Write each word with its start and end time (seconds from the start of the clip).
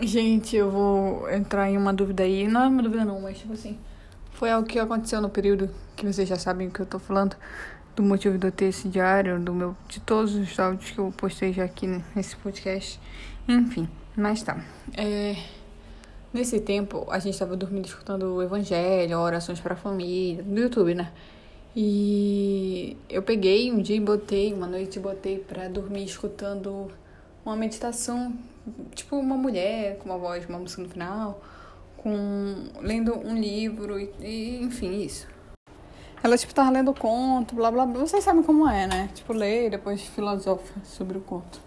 Gente, 0.00 0.54
eu 0.54 0.70
vou 0.70 1.30
entrar 1.30 1.70
em 1.70 1.76
uma 1.76 1.92
dúvida 1.92 2.22
aí. 2.22 2.46
Não 2.46 2.64
é 2.64 2.68
uma 2.68 2.82
dúvida 2.82 3.04
não, 3.04 3.20
mas 3.20 3.38
tipo 3.38 3.54
assim. 3.54 3.78
Foi 4.32 4.50
algo 4.50 4.68
que 4.68 4.78
aconteceu 4.78 5.20
no 5.22 5.30
período 5.30 5.70
que 5.96 6.04
vocês 6.04 6.28
já 6.28 6.36
sabem 6.36 6.68
o 6.68 6.70
que 6.70 6.80
eu 6.80 6.86
tô 6.86 6.98
falando. 6.98 7.34
Do 7.94 8.02
motivo 8.02 8.36
de 8.36 8.46
eu 8.46 8.52
ter 8.52 8.66
esse 8.66 8.88
diário, 8.88 9.40
do 9.40 9.54
meu, 9.54 9.74
de 9.88 10.00
todos 10.00 10.34
os 10.34 10.58
áudios 10.60 10.90
que 10.90 10.98
eu 10.98 11.10
postei 11.16 11.54
já 11.54 11.64
aqui 11.64 11.86
nesse 12.14 12.36
podcast. 12.36 13.00
Enfim, 13.48 13.88
mas 14.14 14.42
tá. 14.42 14.62
É, 14.94 15.34
nesse 16.30 16.60
tempo, 16.60 17.06
a 17.10 17.18
gente 17.18 17.38
tava 17.38 17.56
dormindo 17.56 17.86
escutando 17.86 18.34
o 18.34 18.42
evangelho, 18.42 19.18
orações 19.18 19.60
pra 19.60 19.74
família, 19.74 20.44
no 20.46 20.58
YouTube, 20.58 20.94
né? 20.94 21.10
E 21.74 22.98
eu 23.08 23.22
peguei 23.22 23.72
um 23.72 23.80
dia 23.80 23.96
e 23.96 24.00
botei, 24.00 24.52
uma 24.52 24.66
noite 24.66 25.00
botei 25.00 25.38
pra 25.38 25.68
dormir 25.68 26.04
escutando 26.04 26.90
uma 27.44 27.56
meditação, 27.56 28.34
tipo 28.94 29.16
uma 29.16 29.36
mulher 29.36 29.98
com 29.98 30.06
uma 30.06 30.18
voz, 30.18 30.46
uma 30.46 30.58
música 30.58 30.82
no 30.82 30.88
final, 30.88 31.42
com 31.96 32.70
lendo 32.80 33.18
um 33.18 33.36
livro 33.36 33.98
e, 33.98 34.12
e 34.20 34.62
enfim, 34.62 35.00
isso. 35.02 35.26
Ela, 36.22 36.36
tipo, 36.36 36.54
tava 36.54 36.70
lendo 36.70 36.92
conto, 36.94 37.54
blá 37.54 37.70
blá 37.70 37.86
blá. 37.86 38.00
Vocês 38.00 38.24
sabem 38.24 38.42
como 38.42 38.68
é, 38.68 38.86
né? 38.86 39.10
Tipo, 39.14 39.32
lê 39.32 39.66
e 39.66 39.70
depois 39.70 40.02
filosofa 40.02 40.74
sobre 40.82 41.18
o 41.18 41.20
conto. 41.20 41.60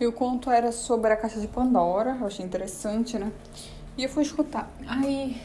E 0.00 0.06
o 0.06 0.12
conto 0.12 0.50
era 0.50 0.72
sobre 0.72 1.12
a 1.12 1.16
caixa 1.16 1.40
de 1.40 1.46
Pandora, 1.46 2.16
eu 2.20 2.26
achei 2.26 2.44
interessante, 2.44 3.18
né? 3.18 3.30
E 3.96 4.02
eu 4.02 4.08
fui 4.08 4.22
escutar. 4.22 4.68
Aí, 4.88 5.40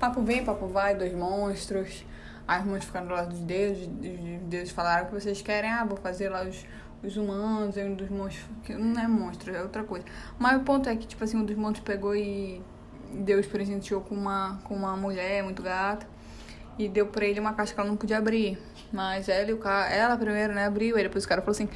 papo 0.00 0.22
vem, 0.22 0.44
papo 0.44 0.66
vai, 0.66 0.94
dois 0.94 1.12
monstros. 1.12 2.04
Os 2.48 2.64
monstros 2.64 2.84
ficaram 2.84 3.06
do 3.06 3.12
lado 3.12 3.28
dos 3.30 3.40
deuses, 3.40 3.86
os 3.86 4.48
deuses 4.48 4.70
falaram 4.70 5.06
que 5.06 5.12
vocês 5.12 5.42
querem, 5.42 5.70
ah, 5.70 5.84
vou 5.84 5.96
fazer 5.96 6.28
lá 6.28 6.44
os 6.44 6.64
os 7.02 7.16
humanos, 7.16 7.76
é 7.76 7.84
um 7.84 7.94
dos 7.94 8.08
monstros, 8.08 8.46
que 8.64 8.74
não 8.74 9.00
é 9.00 9.08
monstro, 9.08 9.54
é 9.54 9.62
outra 9.62 9.82
coisa. 9.82 10.04
Mas 10.38 10.60
o 10.60 10.64
ponto 10.64 10.88
é 10.88 10.96
que, 10.96 11.06
tipo 11.06 11.22
assim, 11.24 11.36
um 11.36 11.44
dos 11.44 11.56
monstros 11.56 11.84
pegou 11.84 12.14
e 12.14 12.62
Deus 13.12 13.46
presenteou 13.46 14.00
com 14.00 14.14
uma, 14.14 14.60
com 14.64 14.74
uma 14.74 14.96
mulher 14.96 15.42
muito 15.42 15.62
gata 15.62 16.06
e 16.78 16.88
deu 16.88 17.06
pra 17.06 17.24
ele 17.24 17.40
uma 17.40 17.52
caixa 17.52 17.74
que 17.74 17.80
ela 17.80 17.88
não 17.88 17.96
podia 17.96 18.18
abrir. 18.18 18.58
Mas 18.92 19.28
ela 19.28 19.50
e 19.50 19.52
o 19.52 19.58
cara, 19.58 19.92
ela 19.92 20.16
primeiro, 20.16 20.54
né, 20.54 20.66
abriu, 20.66 20.98
e 20.98 21.02
depois 21.02 21.24
o 21.24 21.28
cara 21.28 21.40
falou 21.40 21.52
assim, 21.52 21.68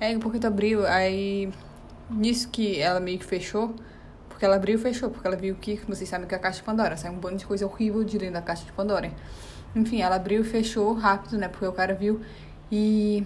é, 0.00 0.16
por 0.18 0.30
que 0.32 0.38
tu 0.38 0.46
abriu? 0.46 0.86
Aí, 0.86 1.50
nisso 2.10 2.48
que 2.48 2.78
ela 2.80 3.00
meio 3.00 3.18
que 3.18 3.24
fechou, 3.24 3.74
porque 4.28 4.44
ela 4.44 4.56
abriu 4.56 4.76
e 4.76 4.78
fechou, 4.78 5.10
porque 5.10 5.26
ela 5.26 5.36
viu 5.36 5.54
que, 5.54 5.80
vocês 5.88 6.08
sabem 6.08 6.26
que 6.26 6.34
é 6.34 6.38
a 6.38 6.40
caixa 6.40 6.58
de 6.58 6.64
Pandora, 6.64 6.96
sai 6.96 7.10
um 7.10 7.18
bando 7.18 7.36
de 7.36 7.46
coisa 7.46 7.64
horrível 7.64 8.04
de 8.04 8.18
dentro 8.18 8.34
da 8.34 8.42
caixa 8.42 8.64
de 8.64 8.72
Pandora. 8.72 9.10
Enfim, 9.74 10.02
ela 10.02 10.16
abriu 10.16 10.42
e 10.42 10.44
fechou 10.44 10.92
rápido, 10.92 11.38
né, 11.38 11.48
porque 11.48 11.66
o 11.66 11.72
cara 11.72 11.94
viu 11.94 12.20
e 12.70 13.24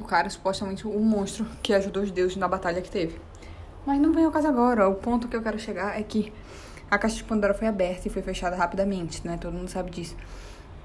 o 0.00 0.04
cara 0.04 0.28
supostamente 0.28 0.86
o 0.86 0.98
monstro 1.00 1.46
que 1.62 1.72
ajudou 1.72 2.02
os 2.02 2.10
deuses 2.10 2.36
na 2.36 2.48
batalha 2.48 2.80
que 2.80 2.90
teve. 2.90 3.20
Mas 3.86 4.00
não 4.00 4.12
vem 4.12 4.24
ao 4.24 4.30
caso 4.30 4.48
agora. 4.48 4.88
O 4.88 4.94
ponto 4.94 5.28
que 5.28 5.36
eu 5.36 5.42
quero 5.42 5.58
chegar 5.58 5.98
é 5.98 6.02
que 6.02 6.32
a 6.90 6.98
caixa 6.98 7.16
de 7.16 7.24
Pandora 7.24 7.54
foi 7.54 7.68
aberta 7.68 8.08
e 8.08 8.10
foi 8.10 8.22
fechada 8.22 8.56
rapidamente, 8.56 9.26
né? 9.26 9.38
Todo 9.40 9.52
mundo 9.52 9.68
sabe 9.68 9.90
disso. 9.90 10.16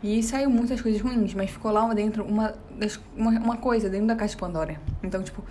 E 0.04 0.22
saiu 0.22 0.50
muitas 0.50 0.82
coisas 0.82 1.02
ruins, 1.02 1.34
mas 1.34 1.50
ficou 1.50 1.72
lá 1.72 1.92
dentro 1.94 2.24
uma, 2.24 2.54
uma, 3.16 3.32
uma 3.32 3.58
coisa 3.58 3.90
dentro 3.90 4.08
da 4.08 4.16
caixa 4.16 4.36
de 4.36 4.40
Pandora. 4.40 4.80
Então, 5.02 5.24
tipo, 5.24 5.44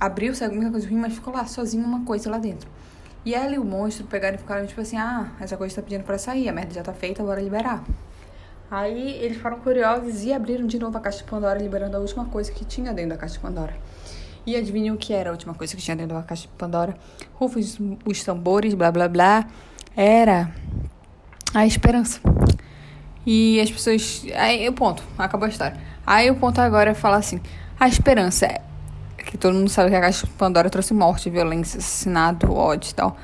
abriu, 0.00 0.34
saiu 0.34 0.54
muita 0.54 0.70
coisa 0.70 0.88
ruim, 0.88 0.98
mas 0.98 1.12
ficou 1.12 1.34
lá 1.34 1.44
sozinho 1.44 1.84
uma 1.84 2.04
coisa 2.04 2.30
lá 2.30 2.38
dentro. 2.38 2.68
E 3.24 3.34
ela 3.34 3.54
e 3.54 3.58
o 3.58 3.64
monstro 3.64 4.06
pegaram 4.06 4.36
e 4.36 4.38
ficaram 4.38 4.66
tipo 4.66 4.80
assim: 4.80 4.96
ah, 4.96 5.28
essa 5.40 5.56
coisa 5.56 5.76
tá 5.76 5.82
pedindo 5.82 6.04
pra 6.04 6.18
sair, 6.18 6.48
a 6.48 6.52
merda 6.52 6.74
já 6.74 6.82
tá 6.82 6.92
feita, 6.92 7.22
bora 7.22 7.40
liberar. 7.40 7.84
Aí 8.70 9.18
eles 9.22 9.36
foram 9.38 9.60
curiosos 9.60 10.24
e 10.24 10.32
abriram 10.32 10.66
de 10.66 10.78
novo 10.78 10.96
a 10.96 11.00
caixa 11.00 11.18
de 11.18 11.24
Pandora, 11.24 11.58
liberando 11.58 11.96
a 11.96 12.00
última 12.00 12.24
coisa 12.24 12.50
que 12.50 12.64
tinha 12.64 12.92
dentro 12.92 13.10
da 13.10 13.16
caixa 13.16 13.34
de 13.34 13.40
Pandora. 13.40 13.74
E 14.46 14.56
adivinham 14.56 14.94
o 14.94 14.98
que 14.98 15.12
era 15.12 15.30
a 15.30 15.32
última 15.32 15.54
coisa 15.54 15.74
que 15.74 15.82
tinha 15.82 15.96
dentro 15.96 16.16
da 16.16 16.22
caixa 16.22 16.42
de 16.42 16.48
Pandora? 16.48 16.96
Rufos 17.34 17.78
os 18.04 18.24
tambores, 18.24 18.74
blá 18.74 18.90
blá 18.90 19.08
blá. 19.08 19.46
Era 19.96 20.52
a 21.54 21.66
esperança. 21.66 22.20
E 23.24 23.60
as 23.60 23.70
pessoas. 23.70 24.24
Aí 24.34 24.68
o 24.68 24.72
ponto, 24.72 25.02
acabou 25.16 25.46
a 25.46 25.48
história. 25.48 25.78
Aí 26.06 26.30
o 26.30 26.36
ponto 26.36 26.60
agora 26.60 26.90
é 26.90 26.94
falar 26.94 27.16
assim: 27.16 27.40
a 27.78 27.88
esperança 27.88 28.46
é. 28.46 28.60
Que 29.16 29.38
todo 29.38 29.54
mundo 29.54 29.70
sabe 29.70 29.90
que 29.90 29.96
a 29.96 30.00
caixa 30.00 30.26
de 30.26 30.32
Pandora 30.34 30.68
trouxe 30.68 30.92
morte, 30.92 31.30
violência, 31.30 31.78
assassinato, 31.78 32.52
ódio 32.52 32.90
e 32.90 32.94
tal. 32.94 33.16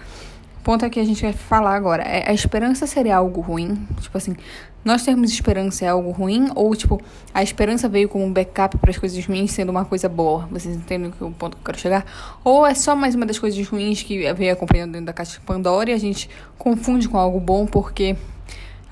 Ponto 0.62 0.84
é 0.84 0.90
que 0.90 1.00
a 1.00 1.04
gente 1.04 1.22
vai 1.22 1.32
falar 1.32 1.74
agora. 1.74 2.02
É, 2.02 2.28
a 2.28 2.34
esperança 2.34 2.86
seria 2.86 3.16
algo 3.16 3.40
ruim? 3.40 3.86
Tipo 4.00 4.18
assim, 4.18 4.36
nós 4.84 5.02
termos 5.02 5.30
esperança 5.30 5.84
é 5.84 5.88
algo 5.88 6.10
ruim? 6.10 6.48
Ou, 6.54 6.74
tipo, 6.76 7.00
a 7.32 7.42
esperança 7.42 7.88
veio 7.88 8.08
como 8.08 8.24
um 8.24 8.32
backup 8.32 8.76
para 8.78 8.90
as 8.90 8.98
coisas 8.98 9.24
ruins 9.24 9.52
sendo 9.52 9.70
uma 9.70 9.84
coisa 9.84 10.08
boa? 10.08 10.46
Vocês 10.50 10.76
entendem 10.76 11.12
o 11.20 11.30
ponto 11.32 11.56
que 11.56 11.62
eu 11.62 11.64
quero 11.64 11.78
chegar? 11.78 12.04
Ou 12.44 12.66
é 12.66 12.74
só 12.74 12.94
mais 12.94 13.14
uma 13.14 13.24
das 13.24 13.38
coisas 13.38 13.66
ruins 13.66 14.02
que 14.02 14.32
veio 14.34 14.52
acompanhando 14.52 14.92
dentro 14.92 15.06
da 15.06 15.12
caixa 15.12 15.38
de 15.38 15.44
Pandora 15.46 15.90
e 15.90 15.92
a 15.94 15.98
gente 15.98 16.28
confunde 16.58 17.08
com 17.08 17.16
algo 17.16 17.40
bom 17.40 17.66
porque 17.66 18.16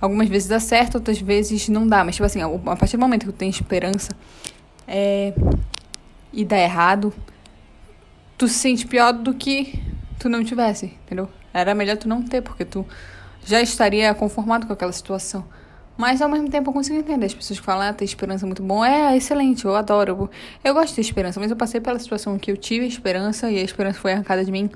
algumas 0.01 0.29
vezes 0.29 0.49
dá 0.49 0.61
certo, 0.61 0.97
outras 0.97 1.21
vezes 1.21 1.69
não 1.69 1.87
dá. 1.87 2.03
Mas, 2.03 2.15
tipo 2.15 2.25
assim, 2.25 2.41
a 2.43 2.77
partir 2.77 2.97
do 2.97 3.01
momento 3.01 3.27
que 3.27 3.33
tu 3.33 3.37
tem 3.37 3.51
esperança 3.51 4.11
é... 4.87 5.35
e 6.33 6.45
dá 6.47 6.59
errado, 6.59 7.13
tu 8.39 8.49
se 8.49 8.55
sente 8.55 8.87
pior 8.87 9.13
do 9.13 9.35
que 9.35 9.83
tu 10.19 10.29
não 10.29 10.43
tivesse, 10.43 10.87
entendeu? 11.05 11.29
Era 11.59 11.75
melhor 11.75 11.97
tu 11.97 12.09
não 12.09 12.23
ter, 12.23 12.43
porque 12.43 12.65
tu 12.65 12.87
já 13.45 13.61
estaria 13.61 14.13
conformado 14.15 14.67
com 14.67 14.73
aquela 14.73 14.93
situação. 14.93 15.45
Mas 15.99 16.23
ao 16.23 16.29
mesmo 16.29 16.49
tempo 16.49 16.71
eu 16.71 16.73
consigo 16.73 16.97
entender 16.97 17.27
as 17.27 17.35
pessoas 17.35 17.59
que 17.59 17.67
falam, 17.67 17.89
ah, 17.89 17.93
ter 17.93 18.05
esperança 18.05 18.45
é 18.45 18.47
muito 18.47 18.63
bom. 18.63 18.85
É, 18.85 19.17
excelente, 19.17 19.65
eu 19.65 19.75
adoro. 19.75 20.13
Eu, 20.13 20.31
eu 20.63 20.75
gosto 20.75 20.91
de 20.91 20.95
ter 20.95 21.01
esperança, 21.01 21.41
mas 21.41 21.51
eu 21.51 21.57
passei 21.57 21.81
pela 21.81 21.99
situação 21.99 22.39
que 22.39 22.53
eu 22.53 22.57
tive 22.57 22.87
esperança 22.87 23.51
e 23.51 23.59
a 23.59 23.63
esperança 23.63 23.99
foi 23.99 24.13
arrancada 24.13 24.45
de 24.45 24.53
mim 24.53 24.71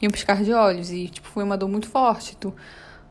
em 0.00 0.06
um 0.06 0.10
piscar 0.10 0.40
de 0.44 0.52
olhos. 0.52 0.92
E, 0.92 1.08
tipo, 1.08 1.26
foi 1.26 1.42
uma 1.42 1.56
dor 1.56 1.68
muito 1.68 1.88
forte. 1.88 2.36
Tu, 2.36 2.54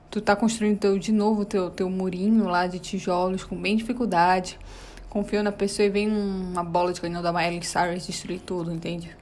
tu 0.10 0.22
tá 0.22 0.34
construindo 0.34 0.80
teu, 0.80 0.98
de 0.98 1.12
novo 1.12 1.44
teu, 1.44 1.70
teu 1.70 1.90
murinho 1.90 2.46
lá 2.46 2.68
de 2.68 2.80
tijolos 2.80 3.44
com 3.44 3.58
bem 3.58 3.76
dificuldade. 3.76 4.58
Confiou 5.10 5.44
na 5.44 5.52
pessoa 5.52 5.86
e 5.86 5.90
vem 5.90 6.10
uma 6.10 6.64
bola 6.64 6.94
de 6.94 7.02
canhão 7.02 7.22
da 7.22 7.34
Miley 7.34 7.62
Cyrus 7.64 8.08
destruir 8.08 8.40
tudo, 8.40 8.72
entende? 8.72 9.14